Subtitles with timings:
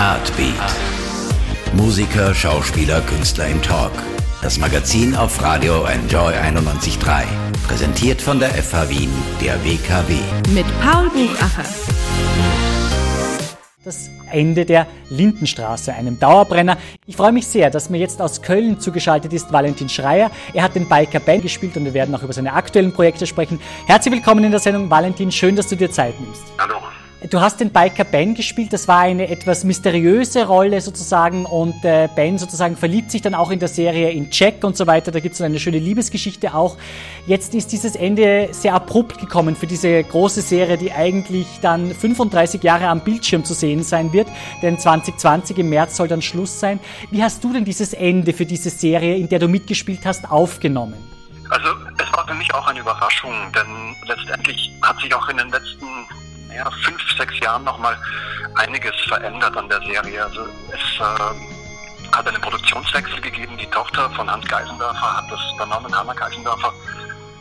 [0.00, 0.54] Artbeat.
[1.74, 3.92] Musiker, Schauspieler, Künstler im Talk.
[4.40, 7.24] Das Magazin auf Radio Enjoy 91.3.
[7.68, 9.10] Präsentiert von der FH Wien,
[9.42, 10.14] der WKW.
[10.54, 11.68] Mit Paul Buchacher.
[13.84, 16.78] Das Ende der Lindenstraße, einem Dauerbrenner.
[17.04, 20.30] Ich freue mich sehr, dass mir jetzt aus Köln zugeschaltet ist Valentin Schreier.
[20.54, 23.60] Er hat den Biker Band gespielt und wir werden auch über seine aktuellen Projekte sprechen.
[23.86, 25.30] Herzlich willkommen in der Sendung, Valentin.
[25.30, 26.44] Schön, dass du dir Zeit nimmst.
[26.58, 26.76] Hallo.
[27.28, 32.08] Du hast den Biker Ben gespielt, das war eine etwas mysteriöse Rolle sozusagen und äh,
[32.16, 35.10] Ben sozusagen verliebt sich dann auch in der Serie in Jack und so weiter.
[35.12, 36.78] Da gibt es eine schöne Liebesgeschichte auch.
[37.26, 42.62] Jetzt ist dieses Ende sehr abrupt gekommen für diese große Serie, die eigentlich dann 35
[42.62, 44.28] Jahre am Bildschirm zu sehen sein wird,
[44.62, 46.80] denn 2020 im März soll dann Schluss sein.
[47.10, 50.96] Wie hast du denn dieses Ende für diese Serie, in der du mitgespielt hast, aufgenommen?
[51.50, 55.50] Also es war für mich auch eine Überraschung, denn letztendlich hat sich auch in den
[55.50, 55.86] letzten
[56.54, 57.96] ja, fünf, sechs Jahren nochmal
[58.56, 60.24] einiges verändert an der Serie.
[60.24, 63.56] Also es äh, hat einen Produktionswechsel gegeben.
[63.56, 66.72] Die Tochter von Hans Geisendörfer hat das übernommen, Hanna Geisendörfer.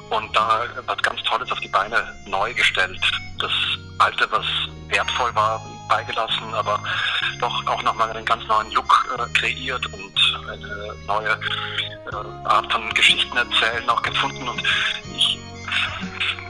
[0.10, 3.00] Und da wird ganz Tolles auf die Beine neu gestellt.
[3.40, 3.52] Das
[4.00, 4.46] Alte, was
[4.88, 6.80] wertvoll war, beigelassen, aber
[7.40, 12.90] doch auch nochmal einen ganz neuen Look äh, kreiert und eine neue äh, Art von
[12.94, 14.48] Geschichten erzählen auch gefunden.
[14.48, 14.64] Und
[15.16, 15.40] ich,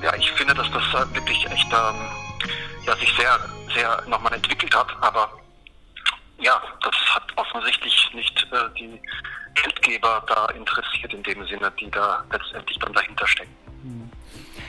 [0.02, 2.29] ja, ich finde, dass das wirklich echt ähm,
[2.86, 3.40] ja, sich sehr,
[3.74, 4.88] sehr nochmal entwickelt hat.
[5.02, 5.30] Aber
[6.40, 9.02] ja, das hat offensichtlich nicht äh, die
[9.56, 13.69] Geldgeber da interessiert in dem Sinne, die da letztendlich dann dahinter stecken.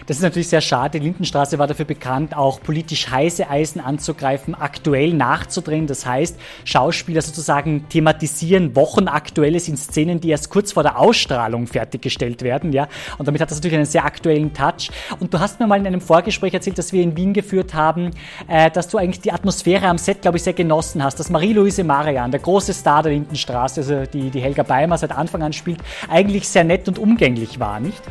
[0.07, 0.99] Das ist natürlich sehr schade.
[0.99, 5.87] Die Lindenstraße war dafür bekannt, auch politisch heiße Eisen anzugreifen, aktuell nachzudrehen.
[5.87, 12.43] Das heißt, Schauspieler sozusagen thematisieren Wochenaktuelles in Szenen, die erst kurz vor der Ausstrahlung fertiggestellt
[12.43, 12.73] werden.
[12.73, 12.89] Ja?
[13.19, 14.91] Und damit hat das natürlich einen sehr aktuellen Touch.
[15.19, 18.11] Und du hast mir mal in einem Vorgespräch erzählt, das wir in Wien geführt haben,
[18.49, 21.19] äh, dass du eigentlich die Atmosphäre am Set, glaube ich, sehr genossen hast.
[21.21, 25.43] Dass Marie-Louise Marian, der große Star der Lindenstraße, also die, die Helga Beimer seit Anfang
[25.43, 28.03] an spielt, eigentlich sehr nett und umgänglich war, nicht?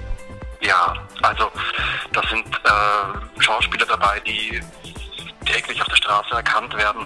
[0.61, 1.51] Ja, also
[2.13, 4.61] das sind äh, Schauspieler dabei, die
[5.45, 7.05] täglich auf der Straße erkannt werden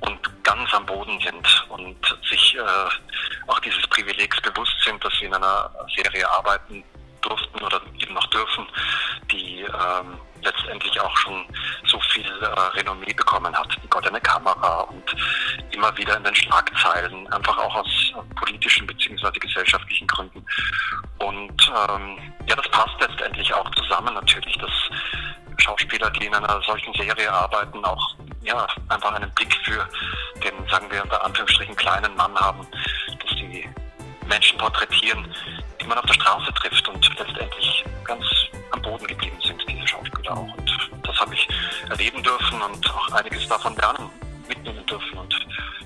[0.00, 1.96] und ganz am Boden sind und
[2.28, 6.84] sich äh, auch dieses Privilegs bewusst sind, dass sie in einer Serie arbeiten
[7.20, 8.66] durften oder eben noch dürfen,
[9.30, 11.44] die ähm, letztendlich auch schon
[11.86, 12.46] so viel äh,
[12.78, 15.16] Renommee bekommen hat, die goldene Kamera und
[15.70, 19.38] immer wieder in den Schlagzeilen, einfach auch aus politischen bzw.
[19.38, 20.44] gesellschaftlichen Gründen.
[21.18, 24.72] Und ähm, ja, das passt letztendlich auch zusammen natürlich, dass
[25.58, 29.88] Schauspieler, die in einer solchen Serie arbeiten, auch ja, einfach einen Blick für
[30.42, 32.66] den, sagen wir unter Anführungsstrichen, kleinen Mann haben,
[33.20, 33.68] dass die
[34.26, 35.34] Menschen porträtieren,
[35.80, 38.24] die man auf der Straße trifft und letztendlich ganz
[38.72, 39.33] am Boden geblieben
[41.90, 44.08] erleben dürfen und auch einiges davon lernen,
[44.48, 45.34] mitnehmen dürfen und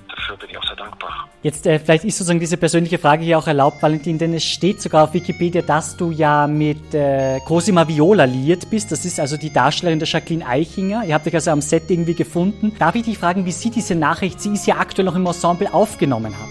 [0.09, 1.29] dafür bin ich auch sehr dankbar.
[1.43, 4.83] Jetzt, äh, vielleicht ist sozusagen diese persönliche Frage hier auch erlaubt, Valentin, denn es steht
[4.83, 8.91] sogar auf Wikipedia, dass du ja mit äh, Cosima Viola liiert bist.
[8.91, 11.05] Das ist also die Darstellerin der Jacqueline Eichinger.
[11.05, 12.75] Ihr habt euch also am Set irgendwie gefunden.
[12.79, 15.73] Darf ich dich fragen, wie sie diese Nachricht, sie ist ja aktuell noch im Ensemble,
[15.73, 16.49] aufgenommen hat?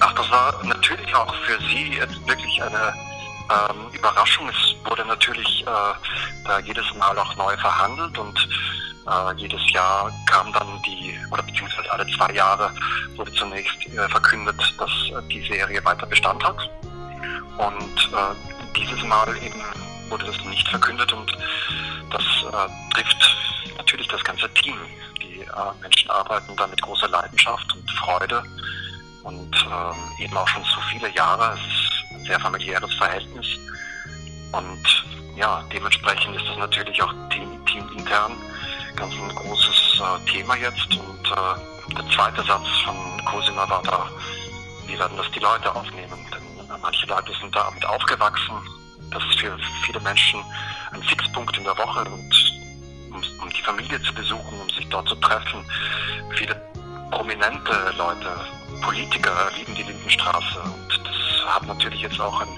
[0.00, 2.92] Ach, das war natürlich auch für sie jetzt wirklich eine
[3.52, 4.48] ähm, Überraschung.
[4.48, 8.48] Es wurde natürlich äh, da jedes Mal auch neu verhandelt und
[9.06, 12.70] äh, jedes Jahr kam dann die, oder beziehungsweise alle zwei Jahre
[13.16, 16.70] wurde zunächst äh, verkündet, dass äh, die Serie weiter Bestand hat.
[17.58, 19.62] Und äh, dieses Mal eben
[20.08, 21.30] wurde das nicht verkündet und
[22.10, 23.36] das äh, trifft
[23.76, 24.76] natürlich das ganze Team.
[25.20, 25.44] Die
[25.80, 28.42] Menschen arbeiten da mit großer Leidenschaft und Freude
[29.22, 31.54] und ähm, eben auch schon so viele Jahre.
[31.54, 31.91] Es ist
[32.26, 33.46] sehr familiäres Verhältnis
[34.52, 35.04] und
[35.36, 38.36] ja, dementsprechend ist das natürlich auch team, teamintern
[38.96, 44.08] ganz ein großes äh, Thema jetzt und äh, der zweite Satz von Cosima war da,
[44.86, 46.26] wie werden das die Leute aufnehmen?
[46.30, 48.54] Denn äh, manche Leute sind damit aufgewachsen.
[49.10, 50.42] Das ist für viele Menschen
[50.92, 52.52] ein Fixpunkt in der Woche und
[53.10, 55.64] um, um die Familie zu besuchen, um sich dort zu treffen.
[56.36, 56.54] Viele
[57.10, 58.28] prominente Leute
[58.82, 60.60] Politiker lieben die Lindenstraße
[61.46, 62.48] hat natürlich jetzt auch ein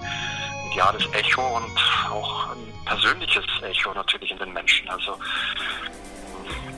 [0.69, 4.89] mediales Echo und auch ein persönliches Echo natürlich in den Menschen.
[4.89, 5.17] Also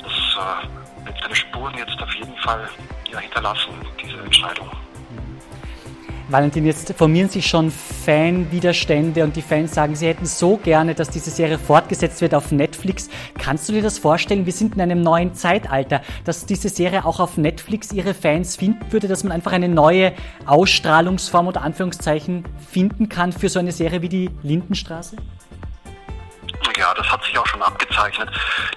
[0.03, 2.69] das äh, wird seine Spuren jetzt auf jeden Fall
[3.11, 3.73] ja, hinterlassen,
[4.03, 4.71] diese Entscheidung.
[6.29, 11.09] Valentin, jetzt formieren sich schon Fanwiderstände und die Fans sagen, sie hätten so gerne, dass
[11.09, 13.09] diese Serie fortgesetzt wird auf Netflix.
[13.39, 14.45] Kannst du dir das vorstellen?
[14.45, 18.91] Wir sind in einem neuen Zeitalter, dass diese Serie auch auf Netflix ihre Fans finden
[18.91, 20.15] würde, dass man einfach eine neue
[20.47, 25.15] Ausstrahlungsform oder Anführungszeichen finden kann für so eine Serie wie die Lindenstraße?
[26.77, 28.31] Ja, das hat sich auch schon abgezeichnet.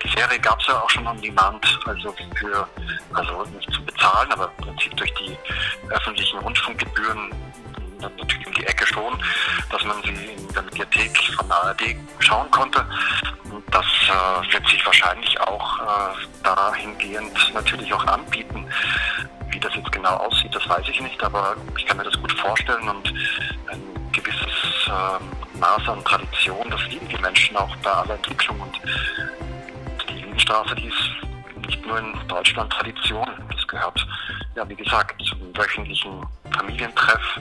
[0.03, 2.67] Die Serie gab es ja auch schon on Demand, also für,
[3.13, 5.37] also nicht zu bezahlen, aber im Prinzip durch die
[5.89, 7.31] öffentlichen Rundfunkgebühren
[8.01, 9.21] natürlich um die Ecke schon,
[9.69, 12.85] dass man sie in der Mediathek von ARD schauen konnte.
[13.71, 18.65] Das äh, wird sich wahrscheinlich auch äh, dahingehend natürlich auch anbieten.
[19.49, 22.31] Wie das jetzt genau aussieht, das weiß ich nicht, aber ich kann mir das gut
[22.33, 23.13] vorstellen und
[23.67, 28.79] ein gewisses äh, Maß an Tradition, das lieben die Menschen auch bei aller Entwicklung und
[30.07, 34.05] die Lindenstraße, die ist nicht nur in Deutschland Tradition, das gehört
[34.55, 36.25] ja, wie gesagt, zum wöchentlichen
[36.57, 37.39] Familientreff,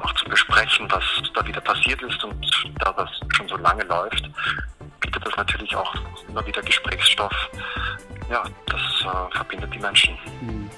[0.00, 4.28] auch zu besprechen, was da wieder passiert ist und da das schon so lange läuft,
[5.00, 5.94] bietet das natürlich auch
[6.28, 7.50] immer wieder Gesprächsstoff.
[8.30, 10.18] Ja, das äh, verbindet die Menschen.
[10.40, 10.70] Mhm.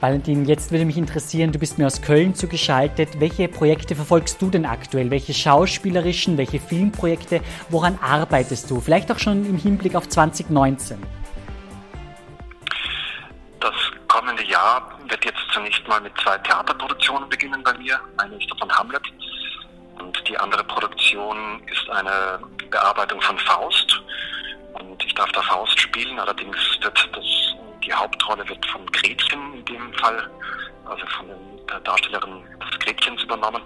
[0.00, 3.20] Valentin, jetzt würde mich interessieren, du bist mir aus Köln zugeschaltet.
[3.20, 5.10] Welche Projekte verfolgst du denn aktuell?
[5.10, 7.42] Welche schauspielerischen, welche Filmprojekte?
[7.68, 8.80] Woran arbeitest du?
[8.80, 11.02] Vielleicht auch schon im Hinblick auf 2019.
[13.60, 13.74] Das
[14.08, 18.00] kommende Jahr wird jetzt zunächst mal mit zwei Theaterproduktionen beginnen bei mir.
[18.16, 19.02] Eine ist davon Hamlet
[19.98, 24.00] und die andere Produktion ist eine Bearbeitung von Faust.
[24.72, 27.24] Und ich darf da Faust spielen, allerdings wird das,
[27.84, 30.30] die Hauptrolle wird von Gretchen in dem Fall,
[30.84, 31.26] also von
[31.70, 33.62] der Darstellerin des Gretchens übernommen.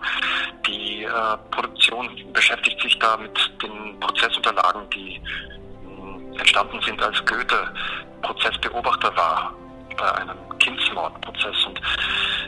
[0.67, 5.21] Die äh, Produktion beschäftigt sich da mit den Prozessunterlagen, die
[5.85, 7.75] mh, entstanden sind, als Goethe
[8.23, 9.55] Prozessbeobachter war
[9.97, 11.67] bei einem Kindsmordprozess.
[11.67, 11.81] Und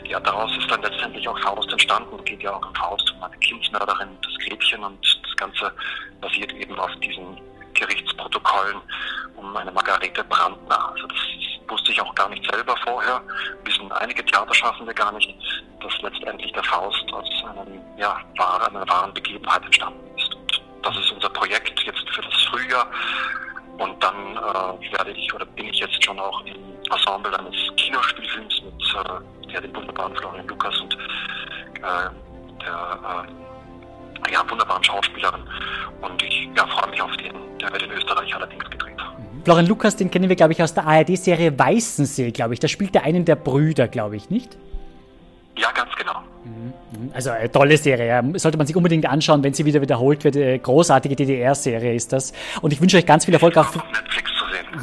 [0.03, 2.23] ja, daraus ist dann letztendlich auch Faust entstanden.
[2.25, 5.71] Geht ja auch im Faust um eine Kindsmörderin, das Gretchen und das Ganze
[6.21, 7.39] basiert eben auf diesen
[7.73, 8.81] Gerichtsprotokollen
[9.35, 10.89] um eine Margarete Brandner.
[10.89, 11.17] Also das
[11.67, 13.21] wusste ich auch gar nicht selber vorher,
[13.63, 15.33] wissen einige Theaterschaffende gar nicht,
[15.81, 20.33] dass letztendlich der Faust aus einem, ja, einer wahren Begebenheit entstanden ist.
[20.33, 22.87] Und das ist unser Projekt jetzt für das Frühjahr.
[23.77, 26.55] Und dann äh, werde ich oder bin ich jetzt schon auch im
[26.91, 32.09] Ensemble eines Kinospielfilms mit äh, ja, dem wunderbaren Florian Lukas und äh,
[32.63, 33.25] der
[34.27, 35.47] äh, ja, wunderbaren Schauspielerin.
[36.01, 37.35] Und ich ja, freue mich auf den.
[37.59, 38.86] Der wird in Österreich allerdings gedreht.
[39.47, 42.59] Florian Lukas, den kennen wir, glaube ich, aus der ARD-Serie Weißensee, glaube ich.
[42.59, 44.57] Da spielt er einen der Brüder, glaube ich, nicht?
[45.57, 46.19] Ja, ganz genau.
[46.43, 47.11] Mhm.
[47.13, 50.35] Also eine tolle Serie, sollte man sich unbedingt anschauen, wenn sie wieder wiederholt wird.
[50.35, 52.33] Äh, großartige DDR-Serie ist das.
[52.61, 53.67] Und ich wünsche euch ganz viel Erfolg auch.
[53.67, 54.26] Für Netflix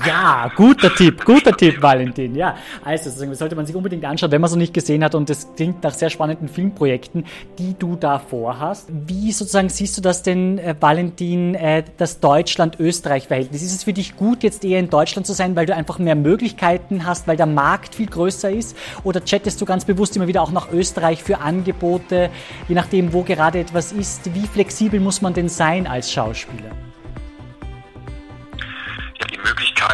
[0.07, 2.35] ja, guter Tipp, guter Tipp, Valentin.
[2.35, 5.15] Ja, also das sollte man sich unbedingt anschauen, wenn man es noch nicht gesehen hat.
[5.15, 7.25] Und das klingt nach sehr spannenden Filmprojekten,
[7.59, 8.89] die du da vorhast.
[8.91, 13.63] Wie sozusagen siehst du das denn, äh, Valentin, äh, das Deutschland-Österreich-Verhältnis?
[13.63, 16.17] Ist es für dich gut, jetzt eher in Deutschland zu sein, weil du einfach mehr
[16.17, 18.77] Möglichkeiten hast, weil der Markt viel größer ist?
[19.05, 22.31] Oder chattest du ganz bewusst immer wieder auch nach Österreich für Angebote,
[22.69, 24.35] je nachdem, wo gerade etwas ist?
[24.35, 26.71] Wie flexibel muss man denn sein als Schauspieler?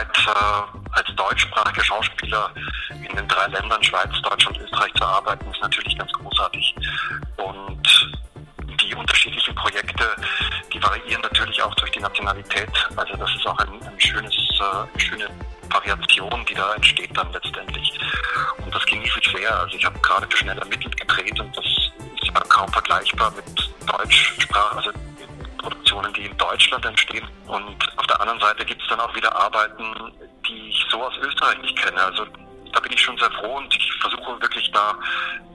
[0.00, 2.50] Möglichkeit, äh, als deutschsprachiger Schauspieler
[2.90, 6.74] in den drei Ländern, Schweiz, Deutschland, Österreich zu arbeiten, ist natürlich ganz großartig.
[7.36, 8.10] Und
[8.82, 10.04] die unterschiedlichen Projekte,
[10.72, 12.70] die variieren natürlich auch durch die Nationalität.
[12.96, 15.28] Also das ist auch ein, ein schönes, äh, eine schöne
[15.68, 17.98] Variation, die da entsteht dann letztendlich.
[18.58, 19.60] Und das genieße ich sehr.
[19.60, 21.92] Also ich habe gerade für schnell ermittelt gedreht und das ist
[22.24, 24.90] ja kaum vergleichbar mit Deutschsprache, also
[25.60, 27.26] Produktionen, die in Deutschland entstehen.
[27.46, 29.94] Und auf der anderen Seite gibt es dann auch wieder Arbeiten,
[30.48, 32.02] die ich so aus Österreich nicht kenne.
[32.02, 32.26] Also
[32.72, 34.94] da bin ich schon sehr froh und ich versuche wirklich da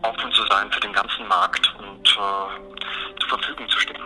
[0.01, 4.01] offen zu sein für den ganzen Markt und äh, zur Verfügung zu stehen.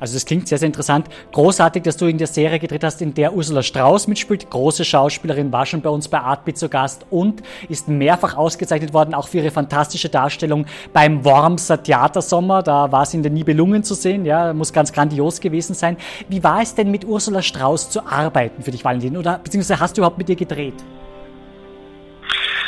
[0.00, 1.08] Also das klingt sehr, sehr interessant.
[1.32, 4.50] Großartig, dass du in der Serie gedreht hast, in der Ursula Strauß mitspielt.
[4.50, 9.14] Große Schauspielerin, war schon bei uns bei Artbeat zu Gast und ist mehrfach ausgezeichnet worden,
[9.14, 12.62] auch für ihre fantastische Darstellung beim Wormser Theatersommer.
[12.62, 15.96] Da war sie in der Nibelungen zu sehen, ja, muss ganz grandios gewesen sein.
[16.28, 19.16] Wie war es denn mit Ursula Strauß zu arbeiten für dich, Valentin?
[19.16, 20.74] Oder beziehungsweise hast du überhaupt mit ihr gedreht?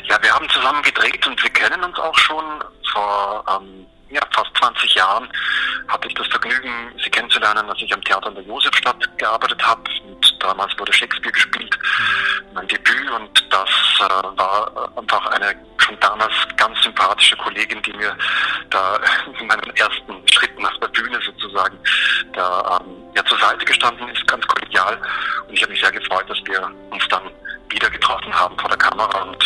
[0.08, 2.44] Ja, wir haben zusammen gedreht und wir kennen uns auch schon
[2.92, 5.28] vor ähm, ja, fast 20 Jahren
[5.88, 9.82] hatte ich das Vergnügen, sie kennenzulernen, als ich am Theater in der Josefstadt gearbeitet habe.
[10.06, 11.78] Und damals wurde Shakespeare gespielt,
[12.52, 13.10] mein Debüt.
[13.10, 18.16] Und das äh, war einfach eine schon damals ganz sympathische Kollegin, die mir
[18.70, 18.98] da
[19.40, 21.78] in meinen ersten Schritten auf der Bühne sozusagen
[22.34, 25.00] da ähm, ja, zur Seite gestanden ist, ganz kollegial.
[25.46, 27.30] Und ich habe mich sehr gefreut, dass wir uns dann
[27.68, 29.44] wieder getroffen haben vor der Kamera und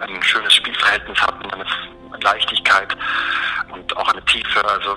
[0.00, 1.64] ein schönes Spielverhältnis hatten, eine
[2.22, 2.96] Leichtigkeit
[3.72, 4.64] und auch eine Tiefe.
[4.68, 4.96] Also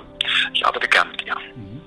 [0.52, 1.34] ich arbeite gern mit ihr.
[1.56, 1.80] Mhm.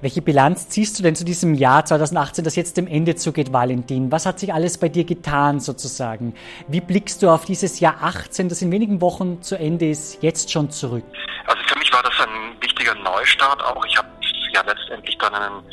[0.00, 4.12] Welche Bilanz ziehst du denn zu diesem Jahr 2018, das jetzt dem Ende zugeht, Valentin?
[4.12, 6.36] Was hat sich alles bei dir getan sozusagen?
[6.68, 10.52] Wie blickst du auf dieses Jahr 18, das in wenigen Wochen zu Ende ist, jetzt
[10.52, 11.02] schon zurück?
[11.46, 13.84] Also für mich war das ein wichtiger Neustart auch.
[13.86, 14.08] Ich habe
[14.52, 15.64] ja letztendlich dann einen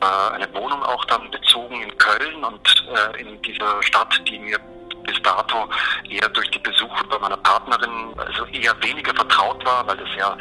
[0.00, 4.58] äh, eine Wohnung auch dann bezogen in Köln und äh, in dieser Stadt, die mir
[5.04, 5.68] bis dato
[6.08, 10.36] eher durch die Besuche bei meiner Partnerin also eher weniger vertraut war, weil das ja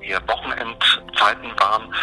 [0.00, 1.94] eher Wochenendzeiten waren,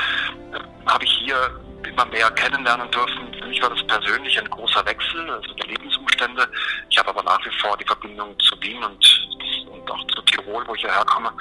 [0.85, 3.33] habe ich hier immer mehr kennenlernen dürfen.
[3.39, 6.47] Für mich war das persönlich ein großer Wechsel, also der Lebensumstände.
[6.89, 9.29] Ich habe aber nach wie vor die Verbindung zu Wien und,
[9.71, 11.31] und auch zu Tirol, wo ich hierher komme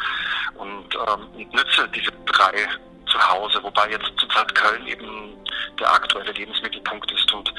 [0.55, 2.69] und, ähm, und nütze diese drei
[3.17, 5.35] zu Hause, wobei jetzt zurzeit Köln eben
[5.81, 7.53] der aktuelle Lebensmittelpunkt ist und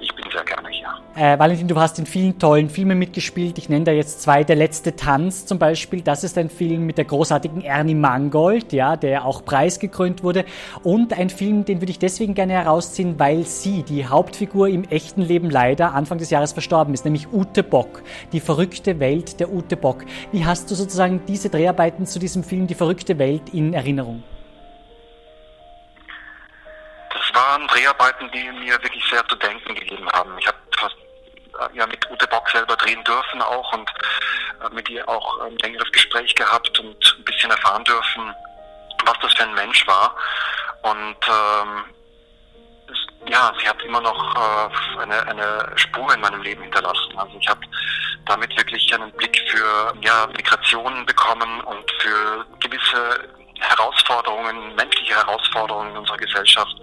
[0.00, 0.88] ich bin sehr gerne hier.
[1.16, 3.58] Äh, Valentin, du hast in vielen tollen Filmen mitgespielt.
[3.58, 4.44] Ich nenne da jetzt zwei.
[4.44, 6.02] Der letzte Tanz zum Beispiel.
[6.02, 10.44] Das ist ein Film mit der großartigen Ernie Mangold, ja, der auch preisgekrönt wurde.
[10.82, 15.22] Und ein Film, den würde ich deswegen gerne herausziehen, weil sie, die Hauptfigur im echten
[15.22, 18.02] Leben leider Anfang des Jahres verstorben ist, nämlich Ute Bock.
[18.32, 20.04] Die verrückte Welt der Ute Bock.
[20.32, 24.22] Wie hast du sozusagen diese Dreharbeiten zu diesem Film Die verrückte Welt in Erinnerung?
[27.34, 30.36] Waren Dreharbeiten, die mir wirklich sehr zu denken gegeben haben.
[30.38, 30.96] Ich habe fast
[31.60, 33.90] äh, ja mit Ute Bock selber drehen dürfen auch und
[34.64, 38.34] äh, mit ihr auch ein längeres Gespräch gehabt und ein bisschen erfahren dürfen,
[39.04, 40.16] was das für ein Mensch war.
[40.82, 41.84] Und ähm,
[43.26, 47.16] ja, sie hat immer noch äh, eine, eine Spur in meinem Leben hinterlassen.
[47.16, 47.60] Also ich habe
[48.26, 53.28] damit wirklich einen Blick für ja, Migration bekommen und für gewisse
[53.68, 56.74] Herausforderungen, menschliche Herausforderungen in unserer Gesellschaft,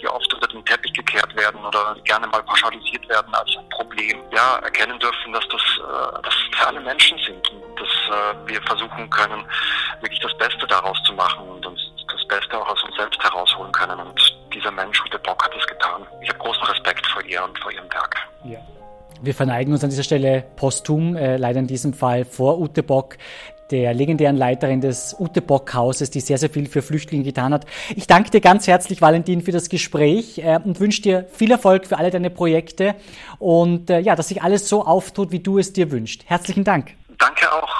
[0.00, 4.22] die oft unter den Teppich gekehrt werden oder gerne mal pauschalisiert werden als ein Problem,
[4.34, 8.62] ja, erkennen dürfen, dass das, äh, dass wir alle Menschen sind und dass äh, wir
[8.62, 9.44] versuchen können,
[10.00, 11.80] wirklich das Beste daraus zu machen und uns
[12.10, 13.98] das Beste auch aus uns selbst herausholen können.
[13.98, 16.06] Und dieser Mensch, Ute Bock, hat es getan.
[16.22, 18.16] Ich habe großen Respekt vor ihr und vor ihrem Werk.
[18.44, 18.58] Ja.
[19.20, 23.16] Wir verneigen uns an dieser Stelle posthum, äh, leider in diesem Fall vor Ute Bock,
[23.70, 27.66] der legendären Leiterin des Ute Bock Hauses, die sehr, sehr viel für Flüchtlinge getan hat.
[27.94, 31.86] Ich danke dir ganz herzlich, Valentin, für das Gespräch äh, und wünsche dir viel Erfolg
[31.86, 32.94] für alle deine Projekte
[33.38, 36.24] und äh, ja, dass sich alles so auftut, wie du es dir wünschst.
[36.26, 36.94] Herzlichen Dank.
[37.18, 37.78] Danke auch.